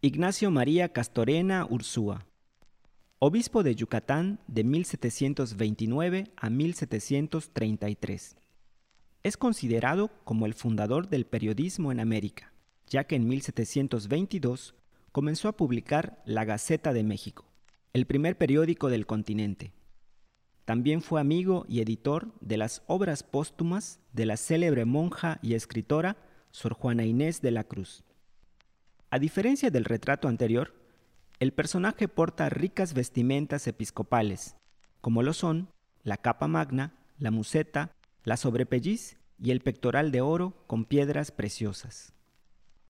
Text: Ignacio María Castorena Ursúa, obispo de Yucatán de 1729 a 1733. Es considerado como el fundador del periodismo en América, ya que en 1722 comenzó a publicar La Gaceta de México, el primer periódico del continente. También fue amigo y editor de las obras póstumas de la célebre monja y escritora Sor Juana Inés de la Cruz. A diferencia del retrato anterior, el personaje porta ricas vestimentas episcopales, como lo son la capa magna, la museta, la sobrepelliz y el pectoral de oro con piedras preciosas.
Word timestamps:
Ignacio 0.00 0.52
María 0.52 0.92
Castorena 0.92 1.66
Ursúa, 1.68 2.24
obispo 3.18 3.64
de 3.64 3.74
Yucatán 3.74 4.38
de 4.46 4.62
1729 4.62 6.30
a 6.36 6.50
1733. 6.50 8.36
Es 9.24 9.36
considerado 9.36 10.12
como 10.22 10.46
el 10.46 10.54
fundador 10.54 11.08
del 11.08 11.26
periodismo 11.26 11.90
en 11.90 11.98
América, 11.98 12.52
ya 12.86 13.08
que 13.08 13.16
en 13.16 13.26
1722 13.26 14.76
comenzó 15.10 15.48
a 15.48 15.56
publicar 15.56 16.22
La 16.24 16.44
Gaceta 16.44 16.92
de 16.92 17.02
México, 17.02 17.44
el 17.92 18.06
primer 18.06 18.38
periódico 18.38 18.90
del 18.90 19.04
continente. 19.04 19.72
También 20.64 21.02
fue 21.02 21.20
amigo 21.20 21.66
y 21.68 21.80
editor 21.80 22.32
de 22.40 22.56
las 22.56 22.84
obras 22.86 23.24
póstumas 23.24 23.98
de 24.12 24.26
la 24.26 24.36
célebre 24.36 24.84
monja 24.84 25.40
y 25.42 25.54
escritora 25.54 26.16
Sor 26.52 26.74
Juana 26.74 27.04
Inés 27.04 27.42
de 27.42 27.50
la 27.50 27.64
Cruz. 27.64 28.04
A 29.10 29.18
diferencia 29.18 29.70
del 29.70 29.86
retrato 29.86 30.28
anterior, 30.28 30.74
el 31.40 31.52
personaje 31.52 32.08
porta 32.08 32.50
ricas 32.50 32.92
vestimentas 32.92 33.66
episcopales, 33.66 34.54
como 35.00 35.22
lo 35.22 35.32
son 35.32 35.70
la 36.02 36.18
capa 36.18 36.46
magna, 36.46 36.92
la 37.18 37.30
museta, 37.30 37.92
la 38.24 38.36
sobrepelliz 38.36 39.16
y 39.38 39.50
el 39.50 39.60
pectoral 39.60 40.12
de 40.12 40.20
oro 40.20 40.62
con 40.66 40.84
piedras 40.84 41.30
preciosas. 41.30 42.12